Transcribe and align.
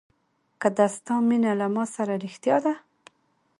که 0.61 0.67
د 0.77 0.79
ستا 0.95 1.15
مینه 1.27 1.51
له 1.59 1.67
ما 1.75 1.83
سره 1.95 2.13
رښتیا 2.23 2.57
ده. 2.65 2.73